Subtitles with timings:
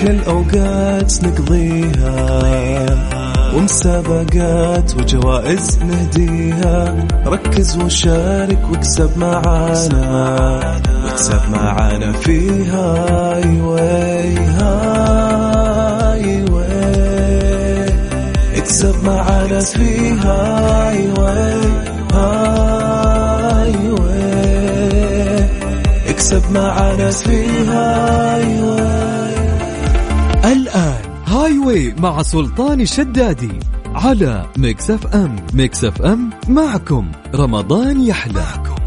[0.00, 2.16] أحلى الأوقات نقضيها
[3.54, 7.06] ومسابقات وجوائز نهديها.
[7.26, 17.94] ركز وشارك واكسب معانا واكسب معانا في هاي واي هاي واي.
[18.56, 21.60] اكسب معانا في هاي واي
[22.12, 25.48] هاي واي.
[26.08, 28.89] اكسب معانا في Highway.
[30.44, 33.58] الآن Highway مع سلطان الشدادي
[33.94, 35.36] على Mix FM.
[35.54, 37.12] Mix FM معكم.
[37.34, 38.34] رمضان يحلى.
[38.34, 38.79] معكم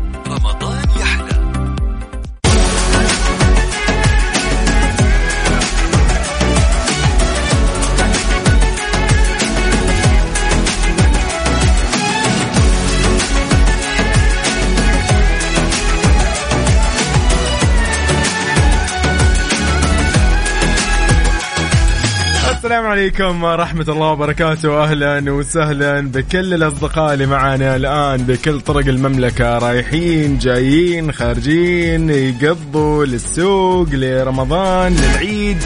[22.63, 24.83] السلام عليكم ورحمة الله وبركاته.
[24.83, 29.58] أهلا وسهلا بكل الأصدقاء اللي معنا الآن بكل طرق المملكة.
[29.58, 35.58] رايحين جايين خارجين يقضوا للسوق لرمضان للعيد.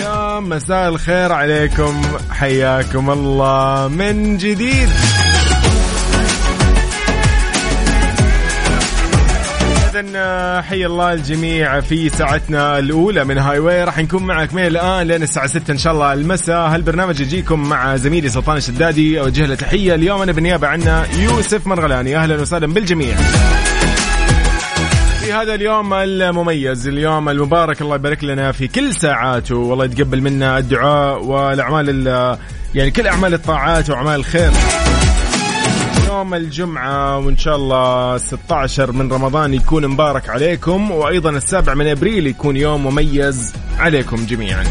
[0.00, 2.02] يا مساء الخير عليكم.
[2.30, 4.88] حياكم الله من جديد.
[10.02, 15.06] إذا حي الله الجميع في ساعتنا الأولى من هاي واي راح نكون معك من الآن
[15.06, 16.12] لين الساعة 6 إن شاء الله.
[16.12, 19.20] المساء هالبرنامج يجيكم مع زميلي سلطان الشدادي.
[19.20, 19.94] أوجه له تحية.
[19.94, 22.16] اليوم أنا بالنيابة عنا يوسف مرغلاني.
[22.16, 23.16] أهلا وسهلا بالجميع.
[25.20, 29.56] في هذا اليوم المميز اليوم المبارك الله يبارك لنا في كل ساعاته.
[29.56, 32.36] والله يتقبل منا الدعاء والأعمال
[32.74, 34.50] يعني كل أعمال الطاعات وأعمال الخير.
[36.12, 42.26] يوم الجمعة وإن شاء الله 16 من رمضان يكون مبارك عليكم وأيضا السابع من أبريل
[42.26, 44.64] يكون يوم مميز عليكم جميعا.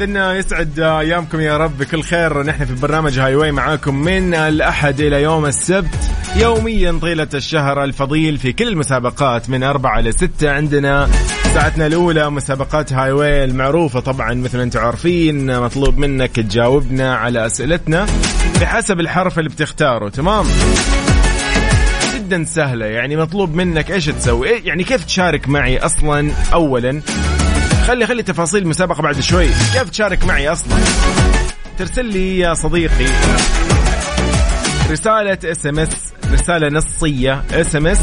[0.00, 2.42] إذن يسعد أيامكم يا رب بكل خير.
[2.42, 6.07] نحن في برنامج Highway معاكم من الأحد إلى يوم السبت.
[6.36, 11.08] يوميا طيلة الشهر الفضيل في كل المسابقات من أربعة لستة عندنا.
[11.54, 18.06] ساعتنا الأولى مسابقات Highway المعروفة طبعا مثل ما أنتم عارفين مطلوب منك تجاوبنا على أسئلتنا
[18.60, 20.46] بحسب الحرف اللي بتختاره تمام؟
[22.14, 27.02] جدا سهلة يعني مطلوب منك إيش تسوي؟ إيه يعني كيف تشارك معي أصلا؟ اولا
[27.86, 29.46] خلي خلي تفاصيل المسابقة بعد شوي.
[29.46, 30.76] كيف تشارك معي أصلا؟
[31.78, 33.06] ترسل لي يا صديقي
[34.90, 38.00] رسالة اس ام اس رسالة نصية اس ام اس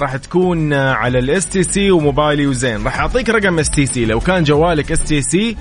[0.00, 2.84] راح تكون على ال STC وموبايلي وزين.
[2.84, 5.56] راح أعطيك رقم اس تي سي لو كان جوالك اس تي سي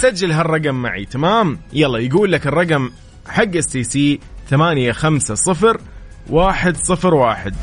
[0.00, 2.90] سجل هالرقم معي تمام؟ يلا يقول لك الرقم
[3.28, 4.20] حق STC
[4.50, 5.80] ثمانية خمسة صفر
[6.30, 7.54] واحد صفر واحد.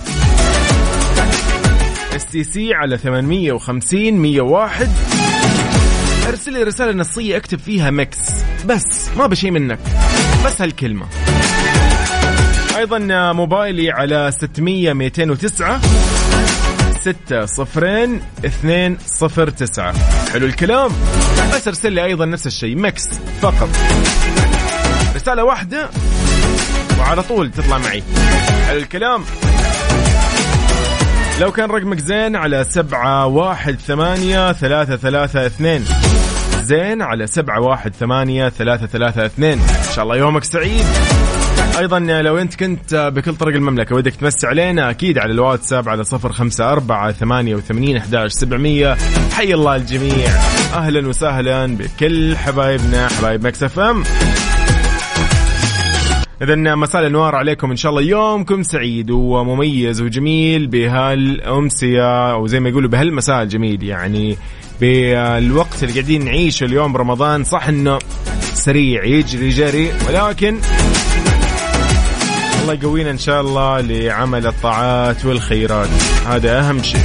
[2.16, 4.90] STC على ثمانمية وخمسين مية واحد.
[6.28, 8.18] ارسل لي رسالة نصية اكتب فيها Mix.
[8.66, 9.80] بس ما أبي شي منك.
[10.46, 11.06] بس هالكلمة.
[12.80, 15.80] أيضا موبايلي على 600 209
[17.00, 19.94] ستة صفرين اثنين صفر تسعة.
[20.34, 20.92] حلو الكلام.
[21.56, 23.10] بس ارسل لي أيضا نفس الشيء Mix
[23.42, 23.70] فقط.
[25.16, 25.90] رسالة واحدة
[27.00, 28.04] وعلى طول تطلع معي.
[28.68, 29.24] حلو الكلام.
[31.40, 35.86] لو كان رقمك زين على سبعة واحد ثمانية ثلاثة ثلاثة اثنين.
[36.62, 39.60] زين على سبعة واحد ثمانية ثلاثة ثلاثة اثنين.
[39.60, 40.86] إن شاء الله يومك سعيد.
[41.80, 46.32] أيضا لو أنت كنت بكل طرق المملكة ودك تمسي علينا أكيد على الواتساب على صفر
[46.32, 48.98] خمسة أربعة ثمانية وثمانين أحداش سبعمية.
[49.32, 50.28] حي الله الجميع.
[50.74, 54.04] أهلا وسهلا بكل حبايبنا حبايب مكسف إم.
[56.42, 58.02] إذا مساء الأنوار عليكم إن شاء الله.
[58.02, 64.38] يومكم سعيد ومميز وجميل بهالأمسية أو زي ما يقولوا بهالمساء الجميل يعني
[64.82, 68.00] بالوقت اللي قاعدين نعيشه اليوم رمضان صح إنه
[68.54, 70.60] سريع يجري جري ولكن
[72.70, 75.88] الله يقوينا إن شاء الله لعمل الطاعات والخيرات.
[76.28, 77.02] هذا أهم شيء.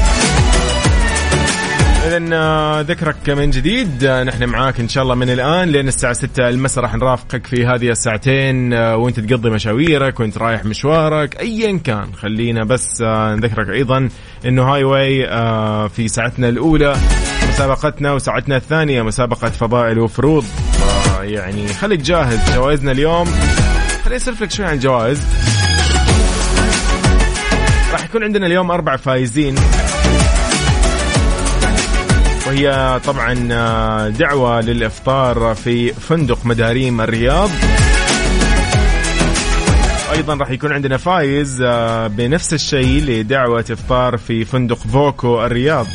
[2.07, 4.05] إذا ذكرك من جديد.
[4.05, 7.91] نحن معاك إن شاء الله من الآن لين الساعة 6 المساء راح نرافقك في هذه
[7.91, 8.75] الساعتين.
[8.75, 12.07] وأنت تقضي مشاويرك وأنت رايح مشوارك أيا كان.
[12.23, 14.09] خلينا بس نذكرك أيضا
[14.47, 15.27] إنه هاي واي
[15.89, 16.97] في ساعتنا الأولى
[17.49, 20.45] مسابقتنا وساعتنا الثانية مسابقة فضائل وفروض.
[21.21, 22.39] يعني خليك جاهز.
[22.55, 23.27] جوائزنا اليوم
[24.05, 25.23] خليني أسولف لك شوي عن الجوائز.
[27.95, 29.55] راح يكون عندنا اليوم أربع فايزين.
[32.47, 37.51] وهي طبعا آه، دعوة للإفطار في فندق مداريم الرياض.
[40.13, 45.87] أيضا راح يكون عندنا فايز آه، بنفس الشيء لدعوة إفطار في فندق فوكو الرياض.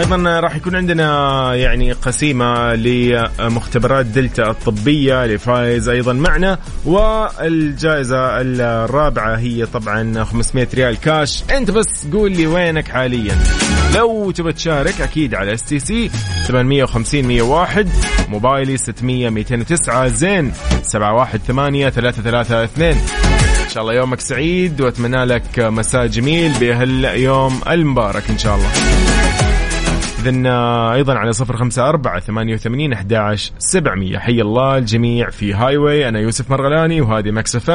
[0.00, 9.66] أيضا راح يكون عندنا يعني قسيمة لمختبرات دلتا الطبية لفايز أيضا معنا والجائزة الرابعة هي
[9.66, 11.44] طبعا 500 ريال كاش.
[11.50, 13.34] أنت بس قول لي وينك حاليا؟
[13.96, 16.10] لو تبى تشارك أكيد على STC
[16.48, 17.88] 850 101
[18.28, 26.52] موبايلي 600 209 زين 718 332 إن شاء الله يومك سعيد وأتمنى لك مساء جميل
[26.60, 28.70] بهاليوم المبارك إن شاء الله.
[30.20, 34.18] إذن آه، أيضا على صفر خمسة أربعة ثمانية وثمانين أحداش سبعمية.
[34.18, 37.70] حي الله الجميع في Highway أنا يوسف مرغلاني وهذه Mix F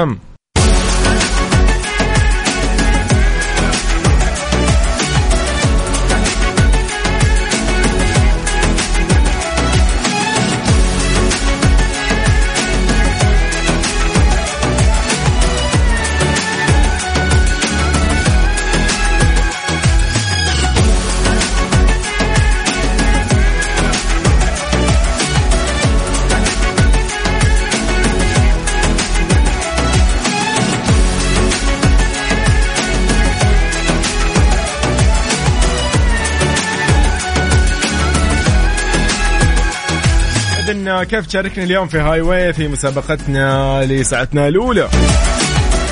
[41.04, 44.90] كيف تشاركنا اليوم في Highway في مسابقتنا لساعتنا الأولى؟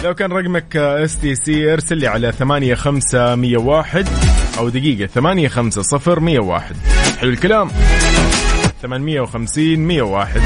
[0.04, 4.08] لو كان رقمك STC ارسل لي على ثمانية خمسة مية واحد
[4.58, 6.76] أو دقيقة ثمانية خمسة صفر مية واحد.
[7.20, 7.70] حلو الكلام.
[8.82, 10.42] 850 101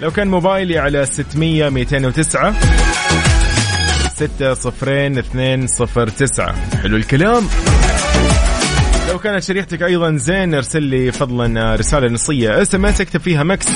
[0.00, 2.54] لو كان موبايلي على 600 209
[4.14, 7.48] 6 صفرين 2 صفر 9 حلو الكلام.
[9.08, 12.62] لو كانت شريحتك أيضا زين ارسل لي فضلا رسالة نصية.
[12.62, 13.66] SMS اكتب فيها Mix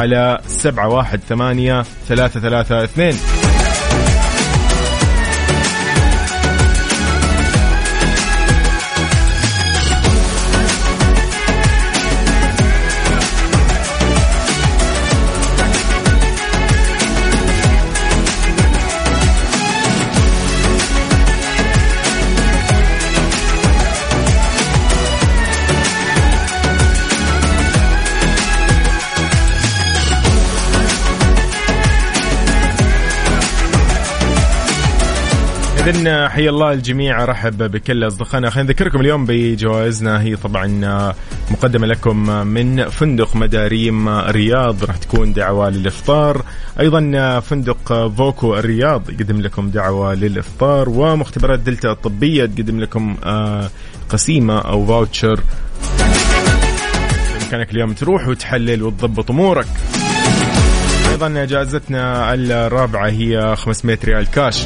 [0.00, 3.41] على 718 332
[35.86, 37.24] إذن حي الله الجميع.
[37.24, 38.50] رحب بكل أصدقائنا.
[38.50, 40.22] خلينا نذكركم اليوم بجوائزنا.
[40.22, 40.66] هي طبعا
[41.50, 46.42] مقدمة لكم من فندق مداريم الرياض راح تكون دعوة للإفطار.
[46.80, 50.88] أيضا فندق voco الرياض يقدم لكم دعوة للإفطار.
[50.88, 53.16] ومختبرات دلتا الطبية تقدم لكم
[54.08, 55.40] قسيمة أو voucher.
[57.40, 59.66] بإمكانك اليوم تروح وتحلل وتضبط أمورك.
[61.22, 64.64] أيضا جائزتنا الرابعة هي 500 ريال كاش.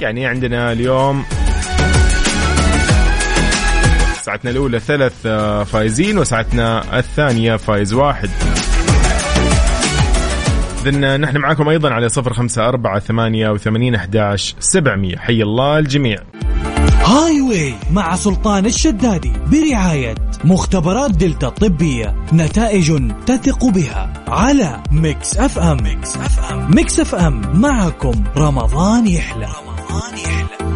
[0.00, 1.24] يعني عندنا اليوم
[4.22, 5.26] ساعتنا الأولى ثلاث
[5.72, 8.30] فايزين وساعتنا الثانية فايز واحد.
[10.86, 15.16] إذن نحن معاكم أيضا على صفر خمسة أربعة ثمانية وثمانين أحداش سبعمية.
[15.16, 16.18] حي الله الجميع.
[17.06, 20.14] Highway مع سلطان الشدادي برعاية
[20.44, 25.76] مختبرات دلتا الطبية نتائج تثق بها على Mix FM.
[25.82, 27.60] Mix FM, Mix FM.
[27.60, 29.46] معكم رمضان يحلى.
[29.46, 30.75] رمضان يحلى.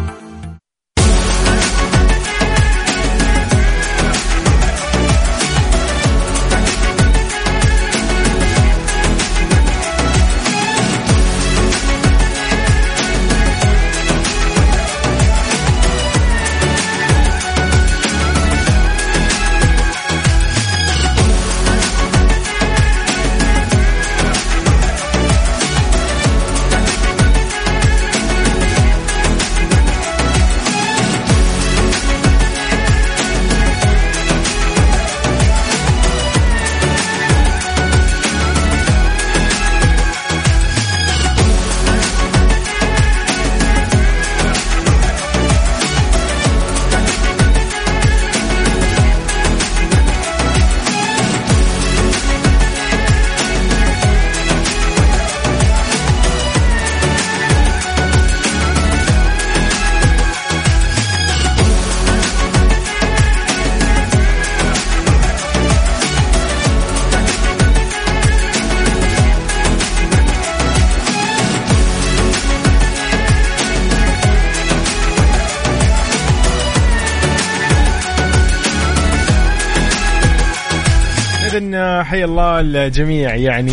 [82.21, 83.35] اذا حي الله الجميع.
[83.35, 83.71] يعني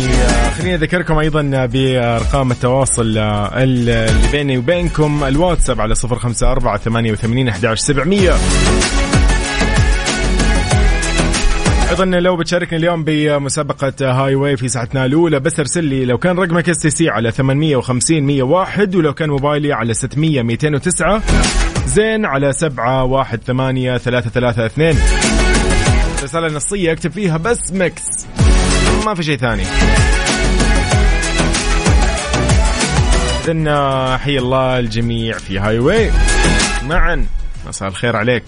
[0.57, 5.23] خليني أذكركم أيضا بأرقام التواصل اللي بيني وبينكم.
[5.23, 8.33] الواتساب على صفر خمسة أربعة ثمانية وثمانين أحد سبعمية.
[11.89, 16.69] أيضا لو بتشاركني اليوم بمسابقة Highway في ساعتنا الأولى بس ارسل لي لو كان رقمك
[16.69, 21.21] STC على 850 101 ولو كان موبايلي على 600 209
[21.85, 24.95] زين على 7 1 8 3 3 2
[26.23, 28.03] رسالة نصية اكتب فيها بس Mix.
[29.05, 29.63] ما في شيء ثاني.
[33.47, 33.69] إذن
[34.17, 36.11] حي الله الجميع في Highway
[36.83, 37.25] معا.
[37.67, 38.43] مساء الخير عليك.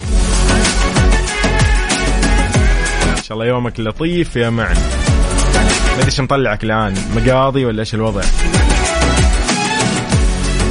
[3.18, 4.74] إن شاء الله يومك لطيف يا معن.
[4.74, 6.94] ما أدري إيش مطلعك الآن.
[7.16, 8.22] مقاضي ولا إيش الوضع؟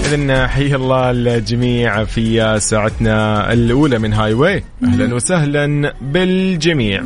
[0.06, 7.04] اذا حي الله الجميع في ساعتنا الأولى من Highway أهلا وسهلا بالجميع.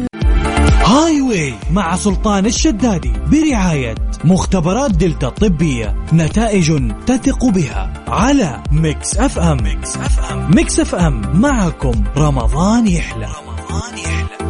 [0.86, 9.58] Highway مع سلطان الشدادي برعاية مختبرات دلتا الطبية نتائج تثق بها على Mix FM.
[9.63, 10.55] Mix FM.
[10.55, 11.41] Mix FM.
[11.42, 13.25] معكم رمضان يحلى.
[13.25, 14.45] رمضان يحلى.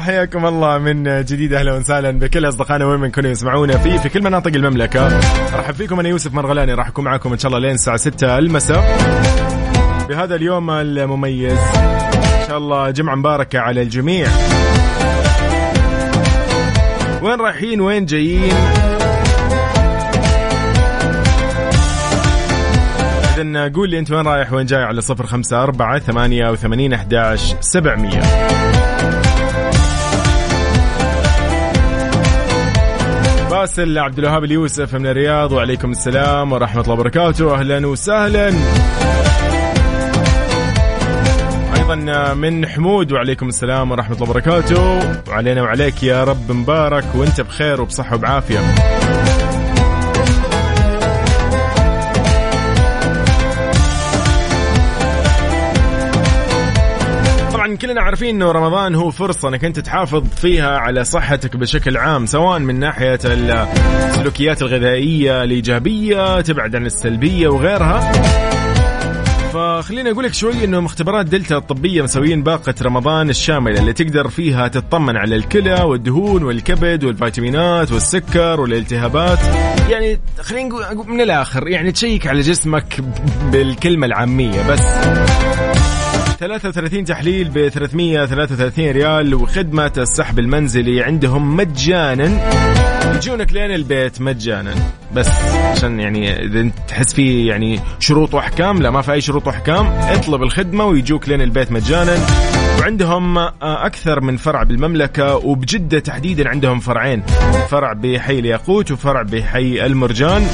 [0.00, 4.22] حياكم الله من جديد أهلا وسهلا بكل أصدقائنا وين من كانوا يسمعونا في في كل
[4.22, 5.06] مناطق المملكة.
[5.54, 8.98] أرحب فيكم أنا يوسف مرغلاني راح أكون معكم إن شاء الله لين الساعة 6 المساء.
[10.08, 14.28] بهذا اليوم المميز إن شاء الله جمعة مباركة على الجميع.
[17.22, 18.54] وين رايحين؟ وين جايين؟
[23.38, 27.54] إذا قول لي أنت وين رايح؟ وين جاي؟ على صفر خمسة أربعة ثمانية وثمانين أحداش
[27.60, 28.20] سبعمية.
[33.60, 37.54] باسل عبد الوهاب اليوسف من الرياض وعليكم السلام ورحمة الله وبركاته.
[37.54, 38.52] أهلا وسهلا.
[41.76, 41.94] أيضا
[42.34, 45.00] من حمود وعليكم السلام ورحمة الله وبركاته.
[45.28, 48.58] وعلينا وعليك يا رب مبارك وأنت بخير وبصحة وبعافية.
[57.82, 62.58] كلنا عارفين إنه رمضان هو فرصة إنك أنت تحافظ فيها على صحتك بشكل عام سواء
[62.58, 68.12] من ناحية السلوكيات الغذائية الإيجابية تبعد عن السلبية وغيرها.
[69.52, 74.68] فخليني أقول لك شوي إنه مختبرات دلتا الطبية مسويين باقة رمضان الشاملة اللي تقدر فيها
[74.68, 79.38] تطمن على الكلى والدهون والكبد والفيتامينات والسكر والالتهابات.
[79.90, 83.00] يعني خلينا نقول من الآخر يعني تشيك على جسمك
[83.52, 84.82] بالكلمة العامية بس.
[86.40, 92.50] 33 تحليل ب 333 ريال وخدمة السحب المنزلي عندهم مجانا.
[93.14, 94.74] يجونك لين البيت مجانا.
[95.14, 95.28] بس
[95.72, 99.86] عشان يعني إذا أنت تحس في يعني شروط وأحكام لا ما في أي شروط وأحكام
[99.86, 102.16] اطلب الخدمة ويجوك لين البيت مجانا.
[102.80, 107.22] وعندهم أكثر من فرع بالمملكة وبجدة تحديدا عندهم فرعين.
[107.68, 110.46] فرع بحي الياقوت وفرع بحي المرجان.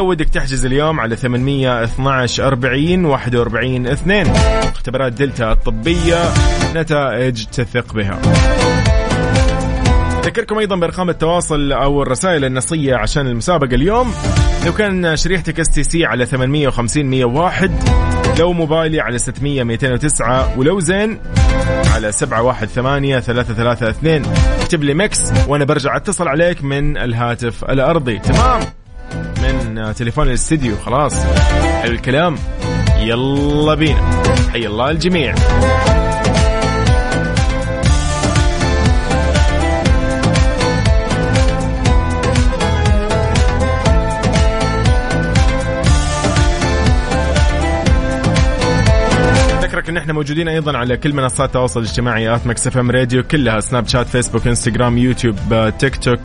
[0.00, 6.24] ودك تحجز اليوم على 812 40 41 2 اختبارات دلتا الطبية
[6.74, 8.20] نتائج تثق بها.
[10.24, 14.12] أذكركم أيضا بأرقام التواصل أو الرسائل النصية عشان المسابقة اليوم.
[14.66, 17.70] لو كان شريحتك STC على 850 101
[18.38, 21.20] لو موبايلي على 600 209 ولو زين
[21.94, 24.22] على 718 332
[24.60, 28.18] اكتب لي Mix وأنا برجع أتصل عليك من الهاتف الأرضي.
[28.18, 28.60] تمام؟
[29.52, 30.76] من تليفون الاستديو.
[30.76, 31.24] خلاص.
[31.82, 32.38] حلو الكلام.
[32.98, 34.22] يلا بينا.
[34.52, 35.34] حي الله الجميع.
[49.88, 53.88] ان إحنا موجودين أيضا على كل منصات التواصل الاجتماعي at Mix FM Radio كلها سناب
[53.88, 55.36] شات فيسبوك إنستغرام يوتيوب
[55.78, 56.20] تيك توك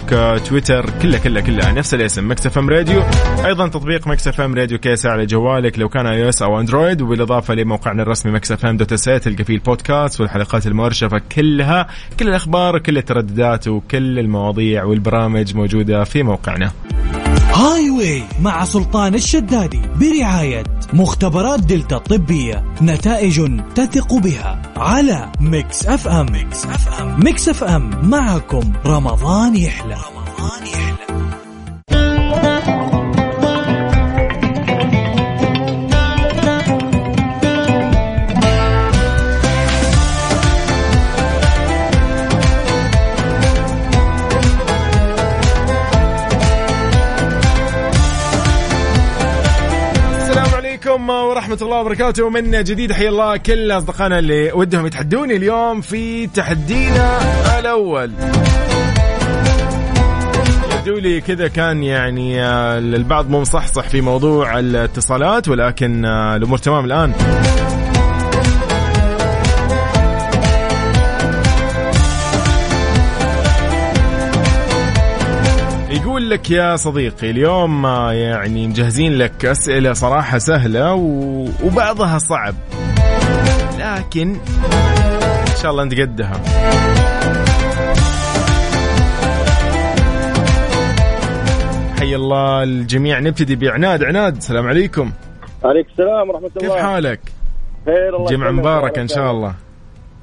[0.48, 3.02] تويتر كلها كلها كلها نفس الاسم Mix FM Radio.
[3.46, 8.04] أيضا تطبيق Mix FM Radio كيس على جوالك لو كان iOS أو Android وبالإضافة لموقعنا
[8.04, 11.88] الرسمي Mix FM dot SA تلقى فيه البودكاست والحلقات المرشفة كلها
[12.20, 16.72] كل الأخبار كل الترددات وكل المواضيع والبرامج موجودة في موقعنا.
[17.54, 26.26] Highway مع سلطان الشدادي برعاية مختبرات دلتا الطبية نتائج تثق بها على Mix FM.
[26.32, 27.24] Mix FM.
[27.24, 28.10] Mix FM.
[28.10, 29.96] معكم رمضان يحلى.
[29.96, 31.23] رمضان يحلى.
[50.94, 52.30] عليكم ورحمة الله وبركاته.
[52.30, 57.20] من جديد حيا الله كل أصدقائنا اللي ودهم يتحدوني اليوم في تحدينا
[57.60, 58.12] الأول.
[60.86, 66.86] يبدو كذا كان يعني آه، البعض مو مصحصح في موضوع الاتصالات ولكن آه، الأمور تمام
[66.86, 67.14] الآن.
[76.34, 81.46] لك يا صديقي اليوم آه، يعني مجهزين لك أسئلة صراحة سهلة و...
[81.64, 82.56] وبعضها صعب.
[83.80, 84.36] لكن
[85.50, 86.34] إن شاء الله أنت قدها
[92.00, 93.20] حي الله الجميع.
[93.20, 94.04] نبتدي بعناد.
[94.04, 95.12] عناد السلام عليكم.
[95.64, 96.82] عليك السلام ورحمة كيف الله.
[96.82, 97.20] حالك؟
[97.86, 98.52] خير الله جمعة.
[98.52, 99.56] مباركة إن شاء الله.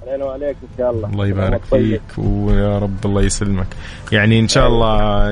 [0.07, 1.09] علينا وعليك إن شاء الله.
[1.09, 1.83] الله يبارك طيب.
[2.01, 3.67] فيك ويا رب الله يسلمك.
[4.13, 5.31] يعني إن شاء الله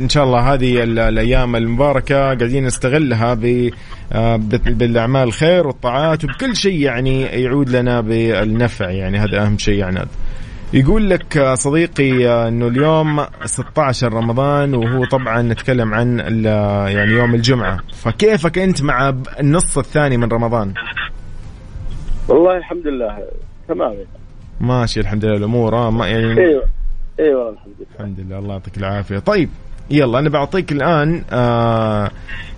[0.00, 3.70] إن شاء الله هذه ال- الأيام المباركة قاعدين نستغلها ب
[4.12, 8.90] آه، بالأعمال الخير والطاعات وبكل شيء يعني يعود لنا بالنفع.
[8.90, 10.00] يعني هذا أهم شيء يعني.
[10.72, 16.18] يقول لك آه، صديقي آه، إنه اليوم 16 رمضان وهو طبعا نتكلم عن
[16.88, 17.78] يعني يوم الجمعة.
[17.94, 20.74] فكيفك أنت مع النص الثاني من رمضان؟
[22.28, 23.18] والله الحمد لله.
[23.68, 23.96] تمام.
[24.60, 26.64] ماشي الحمد لله الأمور آه ما يعني أيوه.
[27.20, 27.88] أيوه الحمد لله.
[27.94, 29.18] الحمد لله الله يعطيك العافية.
[29.18, 29.50] طيب
[29.90, 32.10] يلا أنا بعطيك الآن آه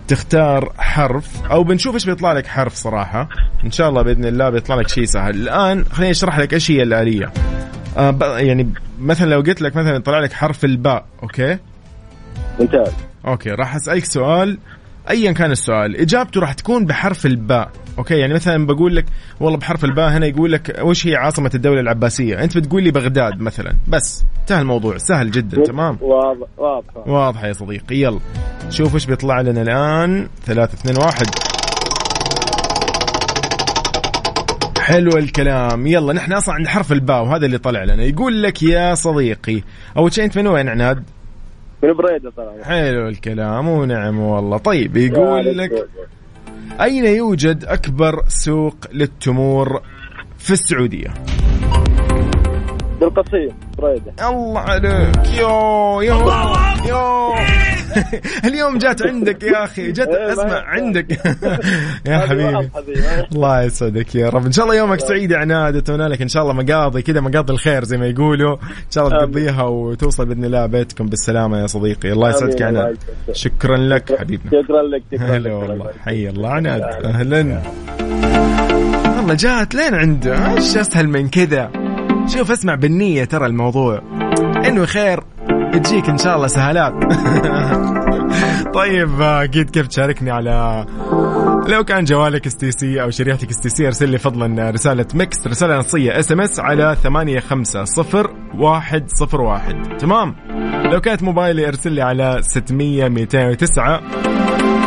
[0.09, 3.29] تختار حرف أو بنشوف إيش بيطلع لك حرف صراحة.
[3.65, 5.35] إن شاء الله بإذن الله بيطلع لك شيء سهل.
[5.35, 7.33] الآن خليني أشرح لك إيش هي الآلية.
[7.99, 11.59] آه يعني مثلا لو قلت لك مثلا طلع لك حرف الباء okay؟
[12.61, 12.93] ممتاز.
[13.27, 14.59] okay راح أسألك سؤال
[15.11, 17.71] ايا كان السؤال إجابته راح تكون بحرف الباء.
[17.99, 19.05] أوكي يعني مثلا بقول لك
[19.41, 23.41] والله بحرف الباء هنا يقول لك وش هي عاصمة الدولة العباسية؟ أنت بتقول لي بغداد
[23.41, 27.09] مثلا بس انتهى الموضوع سهل جدا تمام؟ واضح واضح.
[27.09, 28.21] واضحه يا صديقي يلا.
[28.71, 30.29] شوف إيش بيطلع لنا الآن.
[30.45, 31.27] ثلاثة اثنين واحد.
[34.81, 35.87] حلو الكلام.
[35.87, 38.03] يلا نحن أصلا عند حرف الباء وهذا اللي طلع لنا.
[38.03, 39.63] يقول لك يا صديقي
[39.97, 41.05] اول شيء انت من وين عناد؟
[41.83, 44.59] من بريدة صراحة حلو الكلام ونعم والله.
[44.59, 45.89] طيب يقول لك
[46.81, 49.83] أين يوجد أكبر سوق للتمور
[50.39, 51.09] في السعودية؟
[53.01, 55.39] بالقصيم بريدة الله عليك.
[55.39, 56.31] يو يو
[56.89, 57.35] يو.
[58.49, 61.11] اليوم جات عندك يا أخي جات إيه، أسمع عندك.
[62.07, 62.71] يا حبيبي؟
[63.33, 64.47] الله يسعدك يا رب.
[64.47, 65.77] إن شاء الله يومك سعيد يا عناد.
[65.77, 68.55] أتمنى لك إن شاء الله مقاضي كذا مقاضي الخير زي ما يقولوا.
[68.57, 69.19] إن شاء الله.
[69.19, 72.13] تقضيها وتوصل بإذن الله بيتكم بالسلامة يا صديقي.
[72.13, 72.97] الله يسعدك يا عناد.
[73.33, 74.63] شكرا لك حبيبنا.
[74.63, 75.31] شكرا لك شكرا لك.
[75.31, 75.91] هلا والله.
[76.05, 76.49] حي الله.
[76.49, 77.63] عناد أهلا.
[79.17, 81.80] والله جات لين عنده إيش أسهل من كذا؟
[82.39, 84.03] شوف اسمع بالنية ترى الموضوع.
[84.67, 85.21] إنه خير
[85.73, 86.93] تجيك إن شاء الله سهالات.
[88.75, 90.87] طيب آه، أكيد كيف تشاركني على
[91.69, 95.07] لو كان جوالك اس تي سي أو شريحتك اس تي سي أرسل لي فضلا رسالة
[95.15, 100.35] Mix رسالة نصية SMS على 850101 تمام؟
[100.93, 104.01] لو كانت موبايلي أرسل لي على 600 209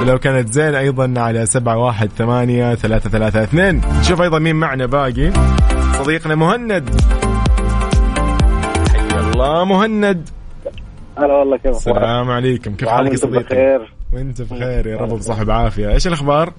[0.01, 5.31] ولو كانت زين أيضا على 718 332 شوف أيضا مين معنا باقي.
[5.93, 6.89] صديقنا مهند.
[9.43, 9.65] الله.
[9.65, 10.29] مهند.
[11.17, 12.75] هلا والله كيف؟ السلام عليكم.
[12.75, 16.53] كيف حالك يا صديقي؟ بخير وأنت بخير يا رب بصحة بعافية إيش الأخبار؟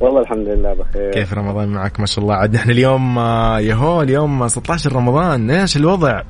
[0.00, 1.10] والله الحمد لله بخير.
[1.10, 2.34] كيف رمضان معك؟ ما شاء الله.
[2.34, 5.50] عاد نحن اليوم آه، يهو اليوم 16 رمضان.
[5.50, 6.22] إيش الوضع؟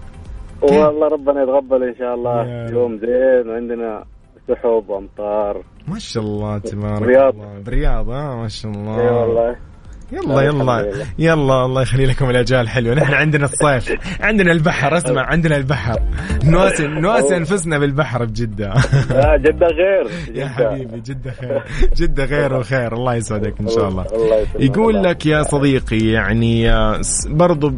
[0.62, 2.70] والله ربنا يتقبل إن شاء الله.
[2.70, 4.04] يوم زين وعندنا
[4.48, 5.62] سحب وأمطار.
[5.88, 7.02] ما شاء الله تبارك.
[7.02, 7.62] الله.
[7.66, 9.00] برياض آه ما شاء الله.
[9.00, 9.56] إي والله.
[10.12, 10.92] يلا يلا.
[11.18, 11.64] يلا.
[11.64, 15.98] الله يخلي لكم الاجواء الحلوه نحن عندنا الصيف عندنا البحر اسمع عندنا البحر.
[16.44, 18.72] نواسي نواسي أنفسنا بالبحر بجدة.
[18.72, 20.06] آه جدة غير
[20.40, 20.48] يا.
[20.48, 21.62] حبيبي جدة خير
[21.96, 22.92] جدة خير وخير.
[22.92, 24.06] الله يسعدك إن شاء الله.
[24.58, 27.72] يقول لك يا صديقي يعني آه، برضو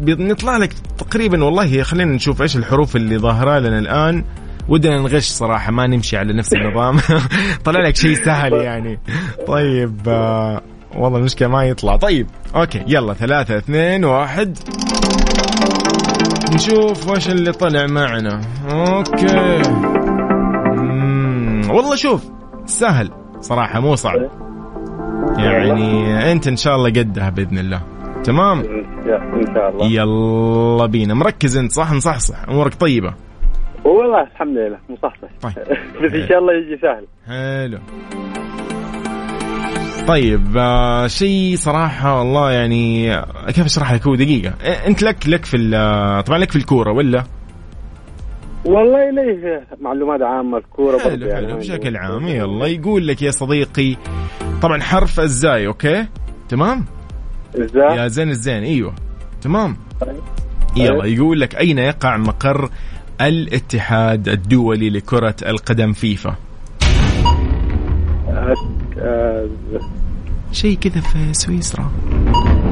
[0.00, 4.24] بنطلع لك تقريبا والله خلينا نشوف إيش الحروف اللي ظاهرة لنا الآن.
[4.68, 6.96] ودنا نغش صراحة ما نمشي على نفس النظام.
[7.64, 8.98] طلع لك شيء سهل يعني.
[9.46, 10.62] طيب آه
[10.96, 11.96] والله المشكلة ما يطلع.
[11.96, 14.58] طيب okay يلا ثلاثة اثنين واحد.
[16.54, 18.40] نشوف وش اللي طلع معنا.
[18.70, 19.62] okay.
[20.76, 21.62] مم.
[21.70, 22.30] والله شوف
[22.64, 23.10] سهل.
[23.40, 24.30] صراحة مو صعب.
[25.38, 27.82] يعني أنت إن شاء الله قدها بإذن الله.
[28.24, 29.86] تمام؟ إن شاء الله.
[29.86, 31.14] يلا بينا.
[31.14, 33.14] مركز أنت صح؟ نصحصح أمورك طيبة.
[33.84, 35.28] والله الحمد لله مصحصح.
[35.42, 35.54] طيب.
[36.04, 37.06] بس إن شاء الله يجي سهل.
[37.26, 37.78] حلو.
[40.08, 44.54] طيب آه شيء صراحة والله يعني آه، كيف اشرح لك؟ هو دقيقة.
[44.64, 47.24] إيه، أنت لك لك في ال- طبعا لك في الكورة ولا؟
[48.64, 52.26] والله ليه معلومات عامة الكورة برضه حلو يعني حلو بشكل عام.
[52.26, 53.96] يلا يقول لك يا صديقي
[54.62, 56.06] طبعا حرف الزاي okay؟
[56.48, 56.84] تمام؟
[57.54, 58.94] إزاي يا زين الزين أيوه.
[59.42, 60.16] تمام؟ طيب.
[60.76, 62.70] يلا يقول لك أين يقع مقر
[63.20, 66.36] الاتحاد الدولي لكرة القدم فيفا؟
[69.02, 69.48] آه،
[70.52, 71.90] شيء كذا في سويسرا.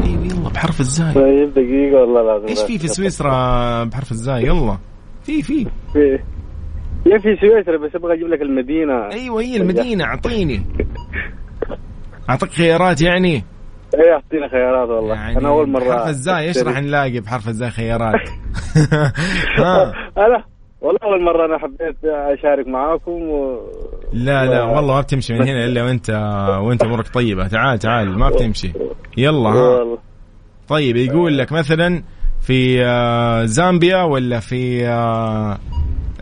[0.04, 1.14] أيوه يلا بحرف الزاي.
[1.14, 4.78] طيب دقيقة والله لازم إيش في في سويسرا بحرف الزاي؟ يلا.
[5.22, 5.66] في في.
[5.92, 6.18] في
[7.06, 9.12] يا في سويسرا بس أبغى أجيب لك المدينة.
[9.12, 10.66] أيوه هي المدينة أعطيني.
[12.30, 13.44] أعطيك خيارات يعني؟
[13.94, 15.14] إيه اعطينا خيارات والله.
[15.14, 18.20] يعني أنا أول مرة بحرف الزاي إيش راح نلاقي بحرف الزاي خيارات؟
[20.18, 20.44] أنا
[20.80, 23.60] والله أول مرة أنا حبيت أشارك معاكم و...
[24.12, 26.10] لا لا والله ما بتمشي من هنا إلا وانت
[26.62, 27.48] وأنت أمورك طيبة.
[27.48, 28.72] تعال تعال ما بتمشي.
[29.16, 29.98] يلا ها.
[30.68, 32.02] طيب يقول لك مثلا
[32.40, 35.58] في آه، زامبيا ولا في آه،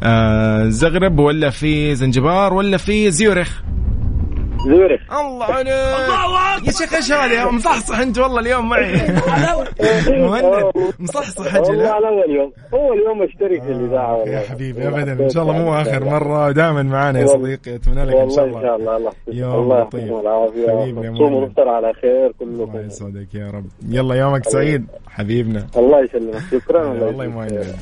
[0.03, 3.63] آه، زغرب ولا في زنجبار ولا في زيورخ؟
[4.67, 5.45] زورخ الله
[6.39, 8.93] عليك يا شيخ إيش هذا؟ مصحصح أنت والله اليوم معي.
[10.29, 10.73] مهند.
[10.99, 12.53] مصحصح أجل والله أول يوم.
[12.73, 14.33] أول يوم أشترك في الإذاعة والله.
[14.35, 15.13] يا حبيبي ابدا.
[15.25, 17.75] إن شاء الله مو آخر مرة دائما معانا يا صديقي.
[17.75, 18.97] أتمنى لك إن شاء إن شاء الله.
[18.97, 19.79] الله الله الله.
[19.79, 21.41] يعطيكم حبيبي يا صوموا.
[21.41, 23.67] وافطر على خير الله كلكم يسعدك يا رب.
[23.89, 24.87] يلا يومك سعيد.
[25.09, 25.67] حبيبنا.
[25.77, 26.43] الله يسلمك.
[26.53, 26.93] شكرا.
[26.93, 27.77] الله يجزيك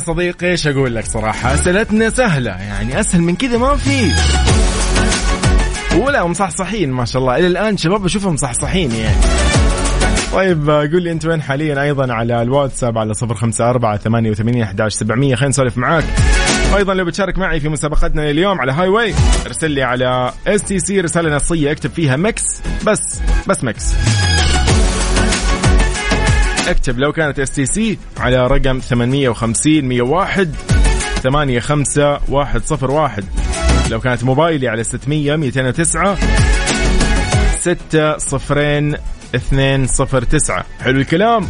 [0.00, 4.10] صديقي إيش أقول لك صراحة؟ أسئلتنا سهلة يعني أسهل من كذا ما في.
[5.96, 7.36] ولا مصحصحين ما شاء الله.
[7.38, 9.20] إلى الآن شباب أشوفهم مصحصحين يعني.
[10.32, 14.64] طيب قول لي أنت وين حاليا؟ أيضا على الواتساب على صفر خمسة أربعة ثمانية وثمانية
[14.64, 15.34] أحداش سبعمية.
[15.34, 16.04] خلينا نسولف معاك.
[16.72, 19.14] وأيضا لو بتشارك معي في مسابقتنا اليوم على Highway
[19.46, 22.42] ارسل لي على STC رسالة نصية أكتب فيها Mix
[22.86, 23.94] بس بس Mix
[26.68, 30.54] اكتب لو كانت STC على رقم 850 101
[31.22, 33.24] 85101
[33.90, 36.16] لو كانت موبايلي على 600 209
[37.60, 38.94] 6 صفرين
[39.52, 41.48] 209 حلو الكلام.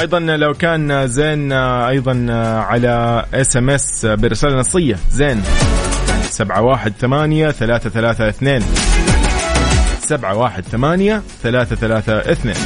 [0.00, 2.26] أيضا لو كان زين أيضا
[2.68, 4.96] على SMS برسالة نصية.
[5.10, 5.42] زين.
[6.30, 8.62] 718 332
[10.06, 12.56] سبعة واحد ثمانية ثلاثة ثلاثة اثنين.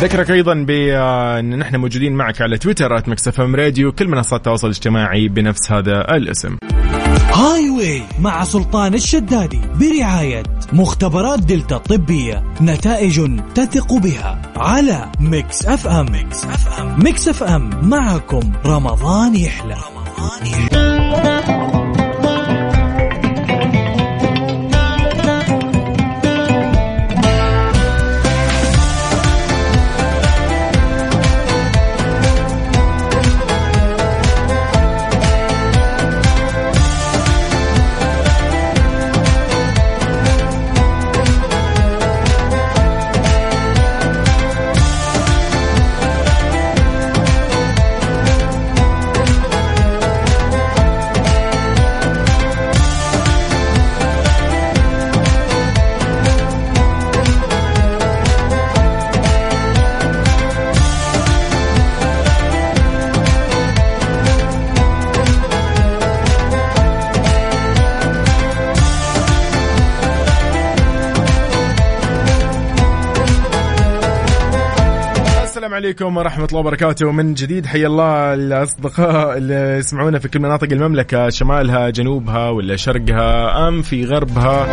[0.00, 2.92] ذكرك أيضا بان نحن موجودين معك على تويتر
[3.40, 6.56] ام راديو كل منصات التواصل الاجتماعي بنفس هذا الاسم.
[7.32, 16.06] Highway مع سلطان الشدادي برعاية مختبرات دلتا الطبية نتائج تثق بها على Mix FM.
[16.12, 17.04] Mix FM.
[17.04, 17.88] Mix FM.
[17.88, 20.95] معكم رمضان يحلى رمضان يحلى.
[76.00, 77.12] عليكم ورحمة الله وبركاته.
[77.12, 83.68] من جديد حيا الله الأصدقاء اللي يسمعونا في كل مناطق المملكة شمالها جنوبها ولا شرقها
[83.68, 84.72] أم في غربها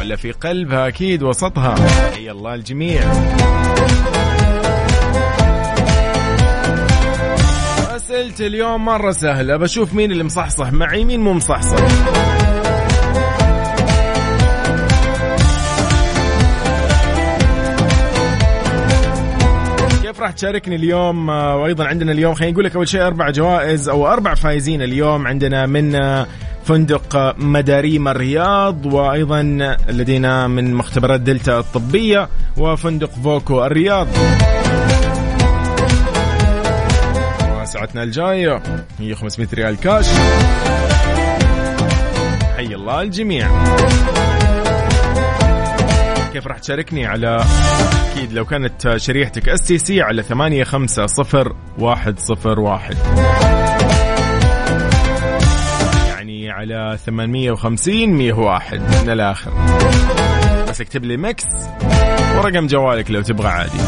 [0.00, 1.74] ولا في قلبها أكيد وسطها.
[2.14, 3.02] حيا الله الجميع.
[7.96, 10.72] أسئلة اليوم مرة سهلة بشوف مين اللي مصحصح.
[10.72, 11.78] معي مين مو مصحصح؟
[20.18, 23.88] كيف راح تشاركني اليوم؟ آه، وأيضا عندنا اليوم خلينا نقول لك أول شيء أربع جوائز
[23.88, 26.26] أو أربع فايزين اليوم عندنا من آه،
[26.64, 29.42] فندق مداريم الرياض وأيضا
[29.88, 34.08] لدينا من مختبرات دلتا الطبية وفندق فوكو الرياض.
[37.64, 38.62] ساعتنا الجاية
[38.98, 40.06] هي 500 ريال كاش.
[42.56, 43.48] حي الله الجميع.
[46.32, 47.44] كيف راح تشاركني على
[48.18, 52.96] أكيد لو كانت شريحتك STC على ثمانية خمسة صفر واحد صفر واحد.
[56.08, 59.52] يعني على ثمانمية وخمسين مية واحد من الآخر.
[60.68, 61.44] بس اكتب لي Mix
[62.36, 63.78] ورقم جوالك لو تبغى عادي.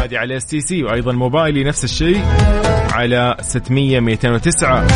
[0.00, 2.20] عادي على STC وأيضا موبايلي نفس الشيء
[2.92, 4.86] على 600 209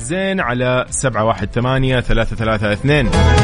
[0.00, 3.43] زين على 718 332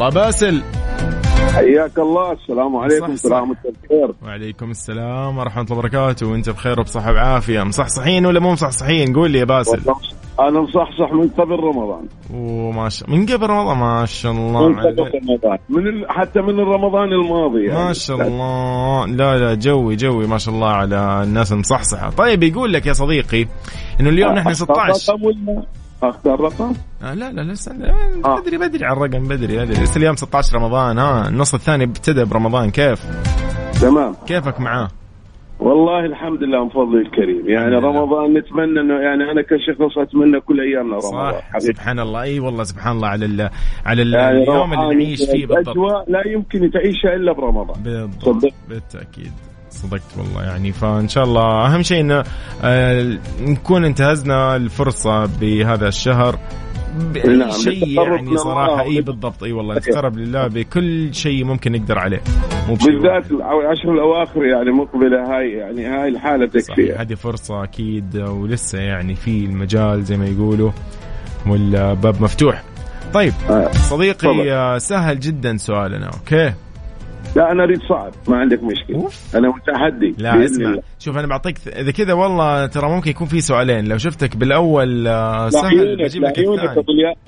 [0.00, 0.14] الله.
[0.14, 0.62] باسل.
[1.54, 2.32] حياك الله.
[2.32, 3.14] السلام عليكم.
[3.24, 4.14] ورحمة الخير.
[4.22, 6.26] وعليكم السلام ورحمة الله وبركاته.
[6.26, 7.62] وأنت بخير وبصحة وعافية.
[7.62, 9.80] مصحصحين ولا مو مصحصحين؟ قول لي يا باسل.
[10.40, 12.08] أنا مصحصح من قبل رمضان.
[12.34, 14.68] وما شاء من قبل رمضان؟ ما شاء الله.
[14.68, 15.10] من قبل.
[15.14, 15.58] رمضان.
[15.68, 16.10] من ال...
[16.10, 17.84] حتى من رمضان الماضي يعني.
[17.84, 19.06] ما شاء الله.
[19.06, 22.10] لا لا جوي جوي ما شاء الله على الناس المصحصحة.
[22.10, 23.46] طيب يقول لك يا صديقي
[24.00, 25.16] إنه اليوم نحن 16
[26.02, 27.72] اختار رقم؟ آه لا لا لسه
[28.40, 29.82] بدري بدري على الرقم بدري بدري.
[29.82, 32.70] لسه اليوم 16 رمضان ها النص الثاني ابتدى برمضان.
[32.70, 33.04] كيف؟
[33.80, 34.14] تمام.
[34.26, 34.88] كيفك معاه؟
[35.60, 37.48] والله الحمد لله من فضل الكريم.
[37.48, 37.76] يعني.
[37.76, 41.32] رمضان نتمنى انه يعني أنا كشخص أتمنى كل أيامنا رمضان.
[41.32, 41.58] صح حقيقة.
[41.72, 42.22] سبحان الله.
[42.22, 43.50] إي والله سبحان الله على ال
[43.86, 45.68] على ال يعني اليوم اللي نعيش فيه بالضبط.
[45.68, 47.82] الأجواء لا يمكن تعيشها إلا برمضان.
[47.82, 49.32] بالضبط صدق بالتأكيد.
[49.82, 50.72] صدقت والله يعني.
[50.72, 52.24] فإن شاء الله أهم شيء إنه
[52.62, 56.38] آه، نكون انتهزنا الفرصة بهذا الشهر.
[57.14, 58.82] باي نعم، شيء يعني صراحة.
[58.82, 62.20] إي بالضبط إي والله نتقرب لله بكل شيء ممكن نقدر عليه.
[62.68, 68.78] مو بالذات العشر الأواخر يعني مقبلة هاي يعني هاي الحالة تكفيها هذه فرصة أكيد ولسه
[68.78, 70.70] يعني في المجال زي ما يقولوا
[71.46, 72.62] والباب مفتوح.
[73.14, 73.72] طيب آه.
[73.72, 74.52] صديقي.
[74.52, 76.52] آه، سهل جدا سؤالنا okay؟
[77.36, 78.96] لا أنا أريد صعب ما عندك مشكلة.
[78.96, 79.36] أوف.
[79.36, 80.68] أنا متحدي لا اسمع.
[80.68, 80.82] الله.
[80.98, 83.88] شوف أنا بعطيك إذا كذا والله ترى ممكن يكون في سؤالين.
[83.88, 86.76] لو شفتك بالأول آه، سهل لعيونك بجيب لك لعيونك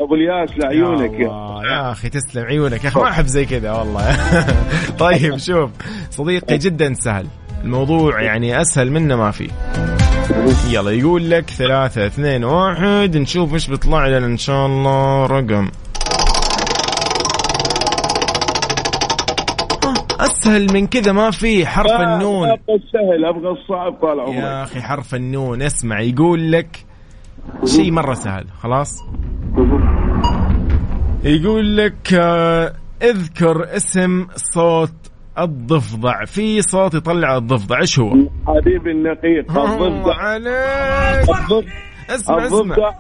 [0.01, 2.85] أبو الياس لعيونك يا, الله، يا أخي تسلم عيونك.
[2.85, 4.17] يا أخي ما أحب زي كذا والله.
[4.99, 5.71] طيب شوف
[6.11, 7.27] صديقي جدا سهل.
[7.65, 9.51] الموضوع يعني أسهل منه ما في
[10.71, 13.17] يلا يقول لك ثلاثة اثنين واحد.
[13.17, 15.27] نشوف إيش بيطلع لنا إن شاء الله.
[15.27, 15.69] رقم.
[20.43, 22.49] اسهل من كذا ما في حرف النون.
[22.49, 24.35] أبغى السهل أبغى الصعب طال عمرك.
[24.35, 25.63] يا أخي حرف النون.
[25.63, 26.85] اسمع يقول لك
[27.65, 28.47] شيء مرة سهل.
[28.63, 28.99] خلاص؟
[31.25, 34.93] يقول لك آه، اذكر اسم صوت
[35.39, 36.25] الضفدع.
[36.25, 38.11] في صوت يطلع الضفدع إيش هو؟
[38.47, 40.15] حبيبي النقيق الضفدع.
[40.15, 41.29] عليك.
[41.29, 41.92] الضفدع.
[42.11, 42.93] اسمع اسمع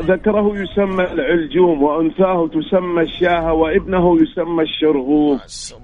[0.00, 5.40] ذكره يسمى العلجوم وأنثاه تسمى الشاهه وابنه يسمى الشرغوف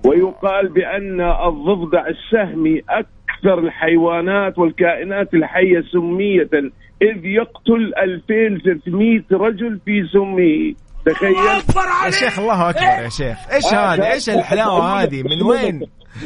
[0.07, 6.49] ويقال بأن الضفدع السهمي أكثر الحيوانات والكائنات الحية سمية
[7.03, 10.75] إذ يقتل 2300 رجل في سمه
[11.07, 11.35] تخيل
[12.05, 15.81] يا شيخ الله أكبر يا شيخ إيش آه، هذا؟ إيش الحلاوة هذه؟ من وين؟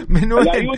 [0.09, 0.77] من وين؟ العيون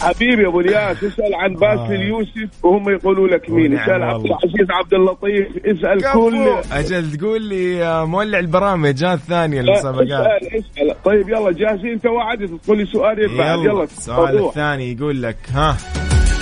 [0.00, 2.04] حبيبي أبو الياس اسأل عن باسل آه.
[2.08, 4.24] يوسف وهم يقولوا لك مين اسأل عبد.
[4.26, 10.56] العزيز عبد اللطيف اسأل كل أجل تقول لي مولع البرامج ها الثانية لا، المسابقات اسأل
[10.58, 14.44] اسأل طيب يلا جاهزين انت وعد تقول لي سؤالين بعد يلا السؤال.
[14.46, 15.76] الثاني يقول لك ها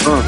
[0.07, 0.23] آه.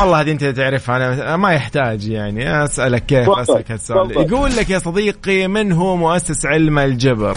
[0.00, 4.10] والله هذه انت تعرفها أنا ما يحتاج يعني أسألك كيف أسألك هالسؤال.
[4.10, 7.34] يقول لك يا صديقي من هو مؤسس علم الجبر؟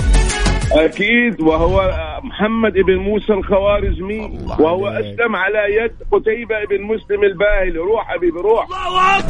[0.72, 1.92] أكيد وهو
[2.24, 4.88] محمد بن موسى الخوارزمي وهو.
[4.88, 8.68] أسلم على يد قتيبة بن مسلم الباهلي روح حبيبي روح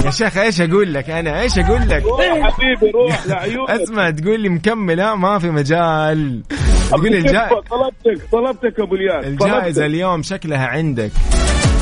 [0.05, 4.39] يا شيخ إيش أقول لك أنا إيش أقول لك؟ روح حبيبي روح لعيونك أسمع تقول
[4.39, 6.43] لي مكمل ها ما في مجال
[6.91, 7.49] تقول لي الجا...
[7.69, 9.85] طلبتك طلبتك أبو الياس الجائزة.
[9.85, 11.11] اليوم شكلها عندك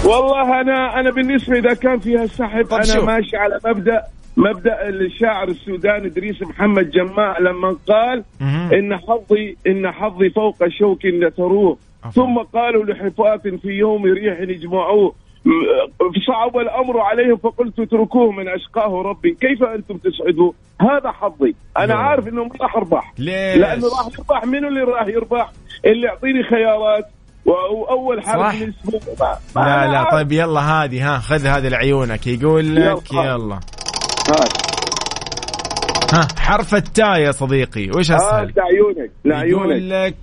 [0.06, 3.04] والله أنا أنا بالنسبة إذا كان فيها سحب أنا شوف.
[3.04, 4.02] ماشي على مبدأ
[4.38, 8.24] مبدأ الشاعر السوداني إدريس محمد جماع لما قال.
[8.74, 11.78] إن حظي إن حظي فوق شوك لتروه.
[12.14, 15.14] ثم قالوا لحفاة في يوم ريح اجمعوه
[15.46, 15.52] م-
[16.28, 21.96] صعب الأمر عليهم فقلت اتركوه من أشقاه ربي كيف أنتم تسعدوا هذا حظي أنا لا.
[21.96, 25.52] عارف انه ما راح أربح ليش؟ لأنه راح يربح منو اللي راح يربح
[25.86, 27.06] اللي يعطيني خيارات
[27.46, 28.22] وأول.
[28.22, 28.74] حرف من
[29.56, 30.10] لا لا.
[30.12, 33.24] طيب يلا هذه ها خذ هذه لعيونك يقول لك يلا.
[33.24, 33.60] يلا.
[36.14, 40.16] ها حرف التاء يا صديقي وش أسهل؟ لعيونك لعيونك يقول لك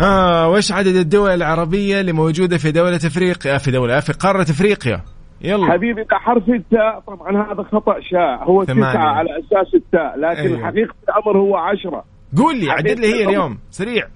[0.00, 5.02] ها وش عدد الدول العربية اللي موجودة في دولة إفريقيا في دولة في قارة إفريقيا؟
[5.40, 5.72] يلا.
[5.72, 8.44] حبيبي حرف التاء طبعا هذا خطأ شائع.
[8.44, 8.92] هو ثمانية.
[8.92, 10.66] تسعة على أساس التاء لكن أيوه.
[10.66, 12.04] حقيقة الأمر هو عشرة.
[12.36, 14.08] قول لي عدد لي هي اليوم سريع.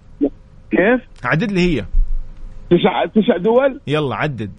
[0.70, 1.85] كيف؟ عدد لي هي.
[2.70, 4.51] تسع تسع دول؟ يلا عدد.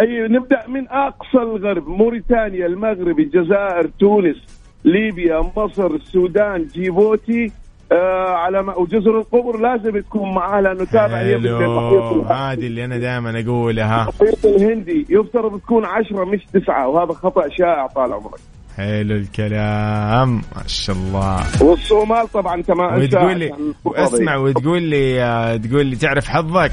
[0.00, 4.36] أي نبدأ من أقصى الغرب موريتانيا المغرب الجزائر تونس
[4.84, 7.52] ليبيا مصر السودان جيبوتي
[7.92, 11.34] آه على ما وجزر القمر لازم تكون معاه لأنه تابع هي.
[11.34, 17.86] هذه اللي أنا دائما أقولها المحيط الهندي يفترض تكون عشرة مش تسعة وهذا خطأ شائع
[17.86, 18.40] طال عمرك.
[18.76, 21.36] حلو الكلام ما شاء الله.
[21.62, 23.52] والصومال طبعا كما أنسى وتقول لي
[23.86, 26.72] اسمع وتقول لي آه، تقول لي تعرف حظك؟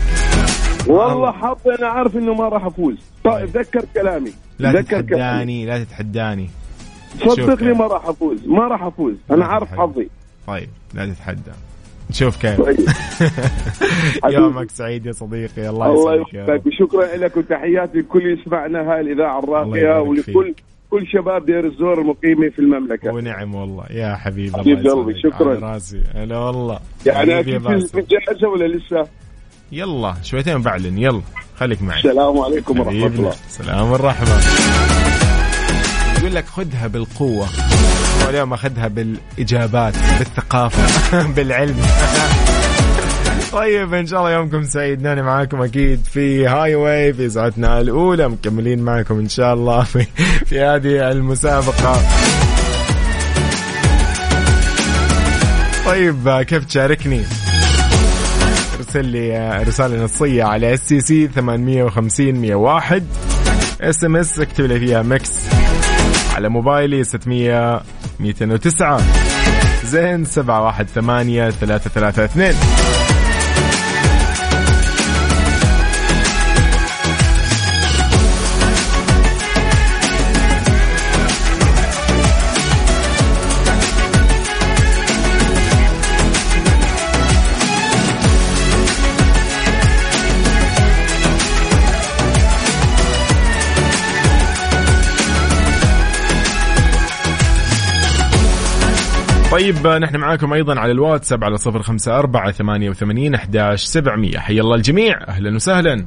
[0.87, 2.95] والله حظي أنا عارف إنه ما راح أفوز.
[3.23, 4.31] طيب ذكر كلامي.
[4.59, 5.03] لا ذكر كلامي.
[5.03, 6.49] تتحداني لا تتحداني.
[7.25, 7.73] صدقني.
[7.73, 8.47] ما راح أفوز.
[8.47, 9.15] ما راح أفوز.
[9.31, 9.73] أنا عارف.
[9.73, 10.09] حظي.
[10.47, 11.51] طيب لا تتحدى.
[12.09, 12.61] نشوف كيف.
[12.61, 12.77] طيب.
[14.33, 16.65] يومك سعيد يا صديقي الله الله يسعدك يوفقك.
[16.65, 20.53] وشكرا لك وتحياتي لكل يسمعنا هاي الإذاعة الله الراقية ولكل
[20.89, 23.13] كل شباب دير الزور المقيمين في المملكة.
[23.13, 23.85] ونعم والله.
[23.89, 25.35] يا حبيبي الله حبيب قلبي، يسعدك.
[25.35, 25.49] شكراً.
[25.49, 26.01] على راسي.
[26.15, 26.79] هلا والله.
[27.05, 27.97] يعني أكيد باسم.
[27.97, 29.07] متجهزه ولا لسه؟
[29.71, 31.21] يلا شويتين بعلن يلا
[31.59, 31.97] خليك معي.
[31.99, 33.33] السلام عليكم ورحمة الله.
[33.49, 34.41] سلام والرحمة.
[36.19, 37.47] يقول لك خذها بالقوة.
[38.25, 40.83] واليوم أخذها بالإجابات بالثقافة
[41.35, 41.81] بالعلم.
[43.53, 45.01] طيب إن شاء الله يومكم سعيد.
[45.01, 48.27] تراني معاكم أكيد في Highway في ساعتنا الأولى.
[48.27, 50.05] مكملين معكم إن شاء الله في,
[50.45, 52.01] في هذه المسابقة.
[55.85, 57.21] طيب كيف تشاركني؟
[58.95, 63.03] ارسل لي رسالة نصية على STC 850 101
[63.81, 65.31] اس ام اس اكتب لي فيها ميكس
[66.35, 67.81] على موبايلي 600
[68.19, 69.01] 209
[69.85, 73.04] زين 718 332
[99.55, 104.37] طيب نحن معاكم أيضا على الواتساب على صفر خمسة أربعة ثمانية وثمانين أحداش سبعمية.
[104.37, 105.27] حيا الله الجميع.
[105.27, 106.03] أهلا وسهلا.